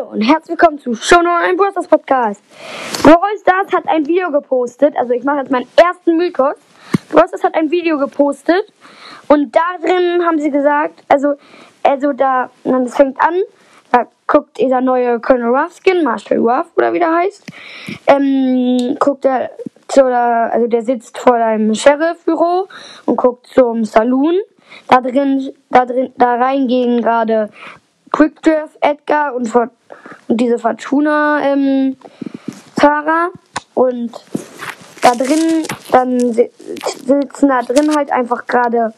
Hallo 0.00 0.12
und 0.12 0.22
herzlich 0.22 0.58
willkommen 0.58 0.78
zu 0.78 0.94
Show 0.94 1.20
No 1.20 1.30
ein 1.34 1.56
Brosters 1.56 1.86
Podcast. 1.86 2.42
Brawl 3.02 3.38
Stars 3.40 3.72
hat 3.72 3.86
ein 3.86 4.06
Video 4.06 4.30
gepostet, 4.30 4.96
also 4.96 5.12
ich 5.12 5.24
mache 5.24 5.38
jetzt 5.38 5.50
meinen 5.50 5.68
ersten 5.76 6.16
Mythos. 6.16 6.54
Brawl 7.10 7.28
Stars 7.28 7.44
hat 7.44 7.54
ein 7.54 7.70
Video 7.70 7.98
gepostet 7.98 8.72
und 9.28 9.54
darin 9.54 10.24
haben 10.24 10.38
sie 10.38 10.50
gesagt, 10.50 11.02
also, 11.08 11.34
also 11.82 12.12
da, 12.12 12.50
es 12.64 12.96
fängt 12.96 13.20
an, 13.20 13.42
da 13.92 14.06
guckt 14.26 14.58
dieser 14.58 14.80
neue 14.80 15.20
Colonel 15.20 15.54
Ruff 15.54 15.78
Skin, 15.82 16.02
Marshall 16.02 16.38
Ruff 16.38 16.68
oder 16.76 16.92
wie 16.92 16.98
der 16.98 17.14
heißt, 17.14 17.46
ähm, 18.06 18.96
guckt 18.98 19.24
er 19.24 19.50
zu 19.88 20.04
der, 20.04 20.50
also 20.52 20.66
der 20.66 20.82
sitzt 20.82 21.18
vor 21.18 21.34
einem 21.34 21.74
Sheriff-Büro 21.74 22.68
und 23.06 23.16
guckt 23.16 23.48
zum 23.48 23.84
Saloon. 23.84 24.38
Da 24.86 25.00
drin, 25.00 25.52
da 25.68 25.84
drin, 25.84 26.12
da 26.16 26.36
rein 26.36 26.68
gerade 26.68 27.50
Quickdraft 28.10 28.76
Edgar 28.80 29.34
und, 29.34 29.54
und 29.54 29.70
diese 30.28 30.58
Fortuna 30.58 31.40
ähm, 31.42 31.96
Tara 32.76 33.30
und 33.74 34.12
da 35.02 35.14
drin, 35.14 35.64
dann 35.90 36.18
sitzen 36.32 37.48
da 37.48 37.62
drin 37.62 37.94
halt 37.94 38.12
einfach 38.12 38.46
gerade 38.46 38.92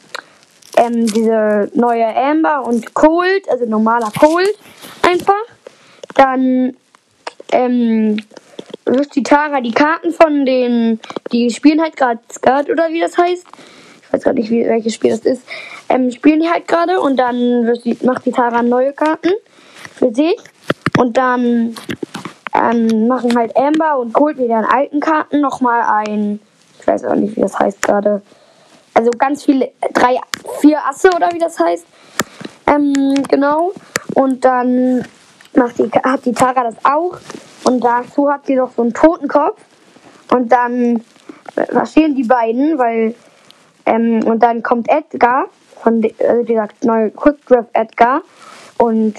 ähm, 0.77 1.05
diese 1.05 1.71
neue 1.73 2.15
Amber 2.15 2.65
und 2.65 2.93
Cold, 2.93 3.49
also 3.49 3.65
normaler 3.65 4.11
Cold 4.19 4.53
einfach. 5.01 5.43
Dann 6.15 6.75
ähm, 7.51 8.17
wirft 8.85 9.15
die 9.15 9.23
Tara 9.23 9.61
die 9.61 9.71
Karten 9.71 10.11
von 10.11 10.45
den, 10.45 10.99
die 11.31 11.49
spielen 11.49 11.81
halt 11.81 11.95
gerade 11.95 12.19
Skat 12.31 12.69
oder 12.69 12.89
wie 12.89 12.99
das 12.99 13.17
heißt. 13.17 13.45
Weiß 14.13 14.23
gar 14.23 14.33
nicht, 14.33 14.51
wie, 14.51 14.63
welches 14.65 14.93
Spiel 14.93 15.09
das 15.09 15.21
ist. 15.21 15.41
Ähm, 15.89 16.11
spielen 16.11 16.39
die 16.39 16.47
halt 16.47 16.67
gerade 16.67 17.01
und 17.01 17.17
dann 17.17 17.65
macht 18.03 18.25
die 18.25 18.31
Tara 18.31 18.61
neue 18.61 18.93
Karten 18.93 19.31
für 19.95 20.13
sich. 20.13 20.37
Und 20.99 21.17
dann 21.17 21.75
ähm, 22.53 23.07
machen 23.07 23.35
halt 23.35 23.57
Amber 23.57 23.97
und 23.97 24.13
Cold 24.13 24.37
wieder 24.37 24.59
in 24.59 24.65
alten 24.65 24.99
Karten 24.99 25.41
nochmal 25.41 26.05
ein, 26.05 26.39
ich 26.79 26.85
weiß 26.85 27.05
auch 27.05 27.15
nicht, 27.15 27.35
wie 27.35 27.41
das 27.41 27.57
heißt 27.57 27.81
gerade. 27.81 28.21
Also 28.93 29.09
ganz 29.17 29.43
viele, 29.43 29.71
drei, 29.93 30.19
vier 30.61 30.85
Asse 30.87 31.09
oder 31.15 31.31
wie 31.33 31.39
das 31.39 31.59
heißt. 31.59 31.87
Ähm, 32.67 33.15
genau. 33.27 33.71
Und 34.13 34.45
dann 34.45 35.03
macht 35.55 35.79
die, 35.79 35.89
hat 35.89 36.23
die 36.25 36.33
Tara 36.33 36.65
das 36.65 36.75
auch. 36.83 37.17
Und 37.63 37.83
dazu 37.83 38.29
hat 38.29 38.45
sie 38.45 38.57
doch 38.57 38.69
so 38.75 38.83
einen 38.83 38.93
Totenkopf. 38.93 39.59
Und 40.31 40.51
dann 40.51 41.03
marschieren 41.73 42.13
die 42.13 42.25
beiden, 42.25 42.77
weil. 42.77 43.15
Ähm, 43.85 44.23
und 44.25 44.41
dann 44.41 44.63
kommt 44.63 44.89
Edgar, 44.89 45.47
von 45.81 46.03
also 46.19 46.43
dieser 46.43 46.67
neue 46.83 47.11
Quick 47.11 47.37
Edgar. 47.73 48.21
Und. 48.77 49.15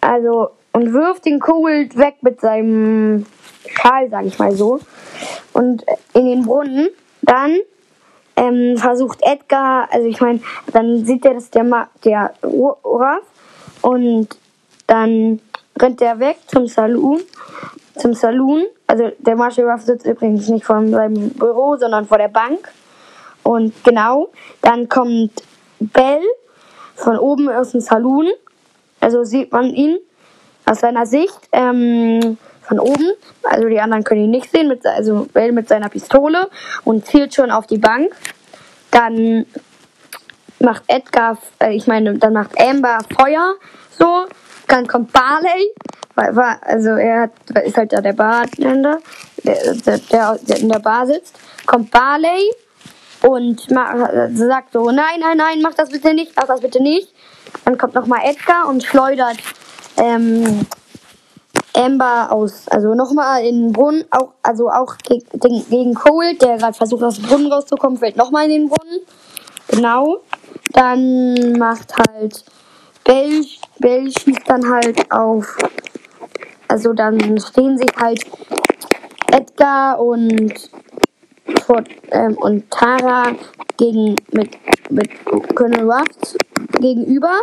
Also. 0.00 0.50
Und 0.72 0.92
wirft 0.92 1.24
den 1.24 1.40
Cold 1.40 1.96
weg 1.98 2.18
mit 2.20 2.40
seinem 2.40 3.26
Schal, 3.66 4.08
sag 4.08 4.24
ich 4.24 4.38
mal 4.38 4.52
so. 4.52 4.78
Und 5.52 5.84
in 6.14 6.26
den 6.26 6.42
Brunnen. 6.44 6.90
Dann 7.22 7.58
ähm, 8.40 8.76
versucht 8.76 9.18
Edgar, 9.22 9.88
also 9.90 10.06
ich 10.06 10.20
meine, 10.20 10.40
dann 10.72 11.04
sieht 11.04 11.24
er, 11.26 11.34
dass 11.34 11.50
der, 11.50 11.64
Ma 11.64 11.88
der 12.04 12.32
Ruff 12.42 13.22
und 13.82 14.28
dann 14.86 15.40
rennt 15.78 16.00
er 16.00 16.18
weg 16.18 16.38
zum 16.46 16.66
Saloon. 16.66 17.20
Zum 17.96 18.14
Saloon. 18.14 18.64
Also 18.86 19.10
der 19.18 19.36
Marshall 19.36 19.70
Ruff 19.70 19.82
sitzt 19.82 20.06
übrigens 20.06 20.48
nicht 20.48 20.64
vor 20.64 20.84
seinem 20.86 21.30
Büro, 21.30 21.76
sondern 21.76 22.06
vor 22.06 22.18
der 22.18 22.28
Bank. 22.28 22.72
Und 23.42 23.72
genau, 23.84 24.30
dann 24.62 24.88
kommt 24.88 25.42
Bell 25.78 26.22
von 26.94 27.18
oben 27.18 27.48
aus 27.48 27.72
dem 27.72 27.80
Saloon. 27.80 28.28
Also 29.00 29.24
sieht 29.24 29.52
man 29.52 29.66
ihn 29.66 29.98
aus 30.66 30.80
seiner 30.80 31.06
Sicht 31.06 31.38
ähm, 31.52 32.36
von 32.62 32.78
oben. 32.78 33.12
Also 33.42 33.68
die 33.68 33.80
anderen 33.80 34.04
können 34.04 34.24
ihn 34.24 34.30
nicht 34.30 34.50
sehen. 34.50 34.68
Mit, 34.68 34.86
also 34.86 35.26
Bell 35.32 35.52
mit 35.52 35.68
seiner 35.68 35.88
Pistole 35.88 36.48
und 36.84 37.06
zielt 37.06 37.34
schon 37.34 37.50
auf 37.50 37.66
die 37.66 37.78
Bank. 37.78 38.14
Dann 38.90 39.46
macht 40.58 40.82
Edgar, 40.88 41.38
äh, 41.58 41.74
ich 41.74 41.86
meine, 41.86 42.18
dann 42.18 42.34
macht 42.34 42.60
Amber 42.60 42.98
Feuer 43.16 43.54
so 43.98 44.26
dann 44.70 44.86
kommt 44.86 45.12
Barley, 45.12 45.74
also 46.14 46.90
er 46.90 47.22
hat, 47.22 47.32
ist 47.64 47.76
halt 47.76 47.92
da 47.92 48.00
der 48.00 48.12
Bartender, 48.12 49.00
der, 49.42 49.74
der, 49.74 50.38
der 50.40 50.56
in 50.58 50.68
der 50.68 50.78
Bar 50.78 51.06
sitzt, 51.06 51.36
kommt 51.66 51.90
Barley 51.90 52.50
und 53.22 53.60
sagt 54.34 54.72
so, 54.72 54.90
nein, 54.90 55.20
nein, 55.20 55.36
nein, 55.36 55.60
mach 55.62 55.74
das 55.74 55.90
bitte 55.90 56.14
nicht, 56.14 56.32
mach 56.36 56.46
das 56.46 56.60
bitte 56.60 56.82
nicht. 56.82 57.12
Dann 57.64 57.76
kommt 57.76 57.94
nochmal 57.94 58.20
Edgar 58.24 58.68
und 58.68 58.82
schleudert 58.82 59.36
ähm, 59.96 60.66
Amber 61.74 62.32
aus, 62.32 62.68
also 62.68 62.94
nochmal 62.94 63.44
in 63.44 63.62
den 63.62 63.72
Brunnen, 63.72 64.04
auch, 64.10 64.32
also 64.42 64.70
auch 64.70 64.96
gegen, 64.98 65.24
gegen 65.68 65.94
Cole, 65.94 66.34
der 66.34 66.56
gerade 66.58 66.74
versucht 66.74 67.02
aus 67.02 67.16
dem 67.16 67.26
Brunnen 67.26 67.52
rauszukommen, 67.52 67.98
fällt 67.98 68.16
nochmal 68.16 68.44
in 68.44 68.50
den 68.50 68.68
Brunnen. 68.68 69.00
Genau. 69.68 70.20
Dann 70.72 71.52
macht 71.58 71.94
halt 71.96 72.44
Bell, 73.04 73.44
Bell 73.78 74.10
schießt 74.10 74.42
dann 74.46 74.68
halt 74.68 75.10
auf. 75.10 75.56
Also 76.68 76.92
dann 76.92 77.38
stehen 77.40 77.76
sich 77.78 77.90
halt 77.96 78.24
Edgar 79.32 79.98
und, 80.00 80.70
ähm, 82.10 82.36
und 82.38 82.70
Tara 82.70 83.32
gegen, 83.76 84.16
mit, 84.32 84.56
mit 84.90 85.08
Colonel 85.54 85.90
Ruffs 85.90 86.36
gegenüber. 86.78 87.40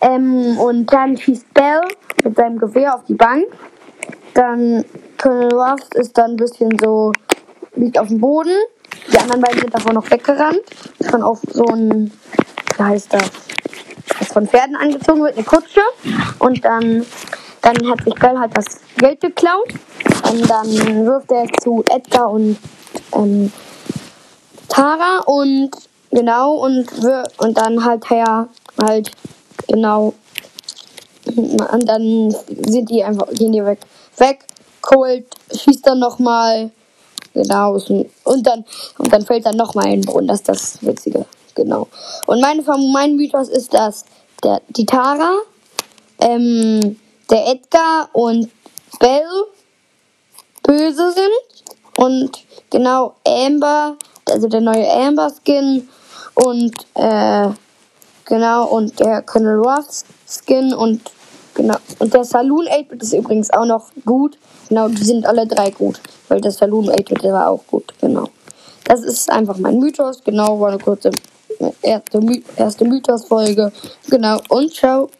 Ähm, 0.00 0.58
und 0.58 0.92
dann 0.92 1.16
schießt 1.16 1.52
Bell 1.54 1.80
mit 2.24 2.36
seinem 2.36 2.58
Gewehr 2.58 2.94
auf 2.94 3.04
die 3.04 3.14
Bank. 3.14 3.46
Dann 4.34 4.84
Colonel 5.20 5.52
Ruffs 5.54 5.88
ist 5.94 6.16
dann 6.16 6.32
ein 6.32 6.36
bisschen 6.36 6.76
so, 6.80 7.12
liegt 7.74 7.98
auf 7.98 8.08
dem 8.08 8.20
Boden. 8.20 8.56
Die 9.12 9.18
anderen 9.18 9.40
beiden 9.40 9.60
sind 9.60 9.74
davon 9.74 9.94
noch 9.94 10.10
weggerannt. 10.10 10.62
Dann 11.10 11.22
auf 11.22 11.40
so 11.52 11.64
ein, 11.64 12.12
wie 12.76 12.82
heißt 12.82 13.12
das? 13.12 13.30
das 14.18 14.28
von 14.28 14.46
Pferden 14.46 14.76
angezogen 14.76 15.22
wird, 15.22 15.34
eine 15.34 15.44
Kutsche. 15.44 15.80
Und 16.38 16.64
dann, 16.64 17.04
dann 17.62 17.90
hat 17.90 18.04
sich 18.04 18.14
Bell 18.14 18.38
halt 18.38 18.56
das 18.56 18.80
Geld 18.96 19.20
geklaut. 19.20 19.72
Und 20.30 20.48
dann 20.48 21.06
wirft 21.06 21.30
er 21.32 21.46
zu 21.60 21.84
Edgar 21.88 22.30
und 22.30 22.58
ähm, 23.14 23.52
Tara 24.68 25.22
und 25.26 25.70
genau 26.10 26.54
und 26.54 26.88
und 27.38 27.58
dann 27.58 27.84
halt 27.84 28.08
her 28.10 28.48
halt 28.80 29.10
genau 29.66 30.14
und 31.26 31.88
dann 31.88 32.34
sind 32.66 32.90
die 32.90 33.04
einfach 33.04 33.28
gehen 33.30 33.52
die 33.52 33.64
weg 33.64 33.80
weg 34.16 34.44
Cold 34.80 35.26
schießt 35.52 35.86
dann 35.86 35.98
noch 35.98 36.18
mal 36.18 36.70
genau 37.34 37.78
und 38.24 38.46
dann 38.46 38.64
und 38.98 39.12
dann 39.12 39.26
fällt 39.26 39.46
dann 39.46 39.56
noch 39.56 39.74
mal 39.74 39.86
in 39.86 40.00
den 40.00 40.06
Brunnen 40.06 40.28
das 40.28 40.40
ist 40.40 40.48
das 40.48 40.82
witzige 40.82 41.26
genau. 41.58 41.88
Und 42.26 42.40
meine, 42.40 42.62
mein 42.92 43.16
Mythos 43.16 43.48
ist, 43.48 43.74
dass 43.74 44.06
der, 44.42 44.62
die 44.70 44.86
Tara, 44.86 45.32
ähm, 46.20 46.98
der 47.28 47.48
Edgar 47.48 48.08
und 48.14 48.50
Bell 48.98 49.28
böse 50.62 51.12
sind. 51.12 51.96
Und 51.96 52.38
genau 52.70 53.14
Amber, 53.26 53.96
also 54.28 54.48
der 54.48 54.60
neue 54.60 54.90
Amber 54.90 55.30
Skin 55.30 55.88
und 56.34 56.74
äh, 56.94 57.48
genau 58.24 58.66
und 58.66 58.98
der 59.00 59.22
Colonel 59.22 59.58
Ruffs 59.60 60.04
Skin 60.26 60.72
und 60.74 61.00
genau 61.54 61.76
und 61.98 62.14
der 62.14 62.24
Saloon 62.24 62.66
8 62.68 63.02
ist 63.02 63.12
übrigens 63.12 63.50
auch 63.50 63.66
noch 63.66 63.90
gut. 64.04 64.38
Genau, 64.68 64.88
die 64.88 65.02
sind 65.02 65.24
alle 65.24 65.46
drei 65.46 65.70
gut, 65.70 66.00
weil 66.28 66.40
der 66.40 66.50
Saloon 66.50 66.90
8 66.90 67.22
war 67.24 67.48
auch 67.48 67.66
gut, 67.66 67.94
genau. 68.00 68.28
Das 68.84 69.02
ist 69.02 69.30
einfach 69.30 69.58
mein 69.58 69.78
Mythos, 69.78 70.22
genau, 70.24 70.60
war 70.60 70.68
eine 70.68 70.78
kurze 70.78 71.10
erste, 71.82 72.20
erste 72.56 72.84
Mythos-Folge. 72.84 73.72
Genau, 74.08 74.38
und 74.48 74.72
ciao. 74.72 75.10